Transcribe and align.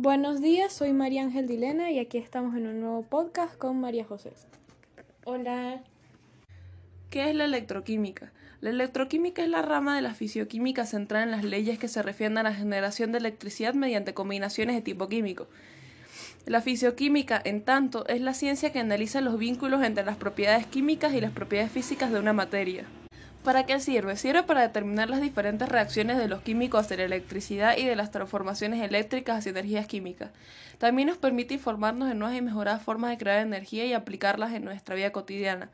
Buenos 0.00 0.40
días, 0.40 0.72
soy 0.72 0.92
María 0.92 1.24
Ángel 1.24 1.48
Dilena 1.48 1.90
y 1.90 1.98
aquí 1.98 2.18
estamos 2.18 2.54
en 2.54 2.68
un 2.68 2.78
nuevo 2.78 3.02
podcast 3.02 3.58
con 3.58 3.80
María 3.80 4.04
José. 4.04 4.30
Hola. 5.24 5.82
¿Qué 7.10 7.28
es 7.28 7.34
la 7.34 7.46
electroquímica? 7.46 8.30
La 8.60 8.70
electroquímica 8.70 9.42
es 9.42 9.48
la 9.48 9.60
rama 9.60 9.96
de 9.96 10.02
la 10.02 10.14
fisioquímica 10.14 10.86
centrada 10.86 11.24
en 11.24 11.32
las 11.32 11.42
leyes 11.42 11.80
que 11.80 11.88
se 11.88 12.00
refieren 12.00 12.38
a 12.38 12.44
la 12.44 12.54
generación 12.54 13.10
de 13.10 13.18
electricidad 13.18 13.74
mediante 13.74 14.14
combinaciones 14.14 14.76
de 14.76 14.82
tipo 14.82 15.08
químico. 15.08 15.48
La 16.46 16.60
fisioquímica, 16.62 17.42
en 17.44 17.64
tanto, 17.64 18.06
es 18.06 18.20
la 18.20 18.34
ciencia 18.34 18.70
que 18.70 18.78
analiza 18.78 19.20
los 19.20 19.36
vínculos 19.36 19.82
entre 19.82 20.04
las 20.04 20.16
propiedades 20.16 20.64
químicas 20.68 21.12
y 21.12 21.20
las 21.20 21.32
propiedades 21.32 21.72
físicas 21.72 22.12
de 22.12 22.20
una 22.20 22.32
materia. 22.32 22.84
¿Para 23.44 23.64
qué 23.64 23.80
sirve? 23.80 24.16
Sirve 24.16 24.42
para 24.42 24.62
determinar 24.62 25.08
las 25.08 25.22
diferentes 25.22 25.68
reacciones 25.68 26.18
de 26.18 26.28
los 26.28 26.42
químicos 26.42 26.80
hacia 26.80 26.98
la 26.98 27.04
electricidad 27.04 27.76
y 27.78 27.84
de 27.84 27.96
las 27.96 28.10
transformaciones 28.10 28.82
eléctricas 28.82 29.38
hacia 29.38 29.50
energías 29.50 29.86
químicas. 29.86 30.30
También 30.78 31.08
nos 31.08 31.16
permite 31.16 31.54
informarnos 31.54 32.08
de 32.08 32.14
nuevas 32.14 32.36
y 32.36 32.42
mejoradas 32.42 32.82
formas 32.82 33.10
de 33.10 33.18
crear 33.18 33.40
energía 33.40 33.86
y 33.86 33.94
aplicarlas 33.94 34.52
en 34.52 34.64
nuestra 34.64 34.94
vida 34.94 35.12
cotidiana, 35.12 35.70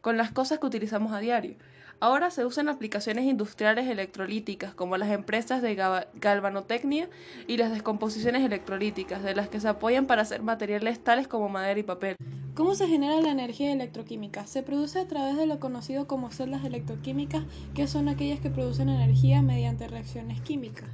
con 0.00 0.16
las 0.16 0.30
cosas 0.30 0.58
que 0.58 0.66
utilizamos 0.66 1.12
a 1.12 1.18
diario. 1.18 1.56
Ahora 2.00 2.30
se 2.30 2.46
usan 2.46 2.68
aplicaciones 2.68 3.24
industriales 3.24 3.88
electrolíticas, 3.88 4.72
como 4.72 4.96
las 4.96 5.10
empresas 5.10 5.60
de 5.60 5.74
galvanotecnia 5.74 7.08
y 7.48 7.56
las 7.56 7.72
descomposiciones 7.72 8.44
electrolíticas, 8.44 9.22
de 9.24 9.34
las 9.34 9.48
que 9.48 9.60
se 9.60 9.68
apoyan 9.68 10.06
para 10.06 10.22
hacer 10.22 10.42
materiales 10.42 11.02
tales 11.02 11.26
como 11.26 11.48
madera 11.48 11.80
y 11.80 11.82
papel. 11.82 12.16
¿Cómo 12.58 12.74
se 12.74 12.88
genera 12.88 13.20
la 13.20 13.30
energía 13.30 13.72
electroquímica? 13.72 14.44
Se 14.48 14.64
produce 14.64 14.98
a 14.98 15.06
través 15.06 15.36
de 15.36 15.46
lo 15.46 15.60
conocido 15.60 16.08
como 16.08 16.32
celdas 16.32 16.64
electroquímicas, 16.64 17.44
que 17.72 17.86
son 17.86 18.08
aquellas 18.08 18.40
que 18.40 18.50
producen 18.50 18.88
energía 18.88 19.42
mediante 19.42 19.86
reacciones 19.86 20.40
químicas 20.40 20.88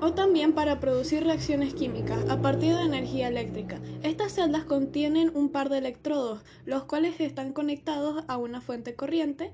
o 0.00 0.12
también 0.14 0.54
para 0.54 0.80
producir 0.80 1.22
reacciones 1.22 1.72
químicas 1.72 2.28
a 2.28 2.42
partir 2.42 2.74
de 2.74 2.82
energía 2.82 3.28
eléctrica. 3.28 3.80
Estas 4.02 4.32
celdas 4.32 4.64
contienen 4.64 5.30
un 5.36 5.50
par 5.50 5.68
de 5.68 5.78
electrodos, 5.78 6.42
los 6.64 6.82
cuales 6.82 7.20
están 7.20 7.52
conectados 7.52 8.24
a 8.26 8.36
una 8.36 8.60
fuente 8.60 8.96
corriente 8.96 9.52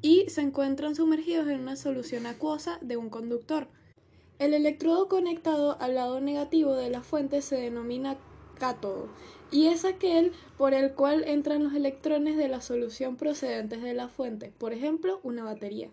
y 0.00 0.24
se 0.30 0.40
encuentran 0.40 0.94
sumergidos 0.94 1.48
en 1.48 1.60
una 1.60 1.76
solución 1.76 2.24
acuosa 2.24 2.78
de 2.80 2.96
un 2.96 3.10
conductor. 3.10 3.68
El 4.38 4.54
electrodo 4.54 5.10
conectado 5.10 5.76
al 5.78 5.94
lado 5.94 6.22
negativo 6.22 6.74
de 6.74 6.88
la 6.88 7.02
fuente 7.02 7.42
se 7.42 7.56
denomina 7.56 8.16
cátodo 8.58 9.08
y 9.50 9.66
es 9.66 9.84
aquel 9.84 10.32
por 10.58 10.74
el 10.74 10.92
cual 10.92 11.24
entran 11.24 11.62
los 11.62 11.74
electrones 11.74 12.36
de 12.36 12.48
la 12.48 12.60
solución 12.60 13.16
procedentes 13.16 13.82
de 13.82 13.94
la 13.94 14.08
fuente, 14.08 14.52
por 14.58 14.72
ejemplo, 14.72 15.20
una 15.22 15.44
batería. 15.44 15.90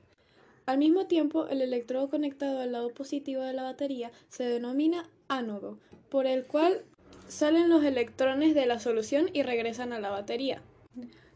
Al 0.66 0.78
mismo 0.78 1.08
tiempo, 1.08 1.48
el 1.48 1.62
electrodo 1.62 2.10
conectado 2.10 2.62
al 2.62 2.72
lado 2.72 2.90
positivo 2.90 3.42
de 3.44 3.54
la 3.54 3.64
batería 3.64 4.12
se 4.30 4.46
denomina 4.46 5.10
ánodo, 5.28 5.78
por 6.10 6.26
el 6.26 6.46
cual 6.46 6.84
salen 7.28 7.70
los 7.70 7.84
electrones 7.84 8.56
de 8.56 8.66
la 8.66 8.80
solución 8.80 9.30
y 9.34 9.44
regresan 9.44 9.92
a 9.92 10.00
la 10.00 10.10
batería. 10.10 10.62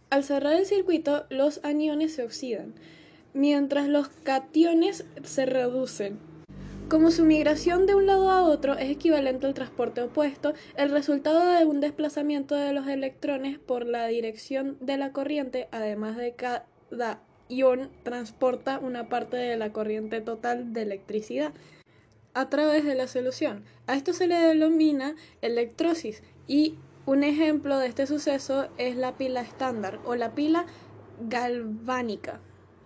Al 0.09 0.23
cerrar 0.23 0.53
el 0.53 0.65
circuito, 0.65 1.25
los 1.29 1.59
aniones 1.63 2.15
se 2.15 2.23
oxidan, 2.23 2.73
mientras 3.33 3.89
los 3.89 4.07
cationes 4.07 5.05
se 5.23 5.45
reducen. 5.45 6.19
Como 6.89 7.11
su 7.11 7.25
migración 7.25 7.85
de 7.85 7.95
un 7.95 8.05
lado 8.05 8.31
a 8.31 8.43
otro 8.43 8.77
es 8.77 8.89
equivalente 8.89 9.45
al 9.45 9.53
transporte 9.53 10.01
opuesto, 10.01 10.53
el 10.77 10.89
resultado 10.89 11.45
de 11.45 11.65
un 11.65 11.81
desplazamiento 11.81 12.55
de 12.55 12.71
los 12.71 12.87
electrones 12.87 13.59
por 13.59 13.85
la 13.85 14.07
dirección 14.07 14.77
de 14.79 14.95
la 14.95 15.11
corriente, 15.11 15.67
además 15.71 16.15
de 16.15 16.33
cada 16.35 17.19
ion, 17.49 17.89
transporta 18.03 18.79
una 18.79 19.09
parte 19.09 19.35
de 19.35 19.57
la 19.57 19.73
corriente 19.73 20.21
total 20.21 20.71
de 20.71 20.83
electricidad 20.83 21.51
a 22.33 22.47
través 22.47 22.85
de 22.85 22.95
la 22.95 23.07
solución. 23.07 23.65
A 23.85 23.95
esto 23.97 24.13
se 24.13 24.27
le 24.27 24.35
denomina 24.35 25.15
electrosis 25.41 26.23
y 26.47 26.75
un 27.05 27.25
ejemplo 27.25 27.79
de 27.79 27.87
este 27.87 28.07
suceso 28.07 28.69
es 28.77 28.95
la 28.95 29.17
pila 29.17 29.41
estándar 29.41 29.99
o 30.05 30.15
la 30.15 30.35
pila 30.35 30.65
galvánica. 31.19 32.39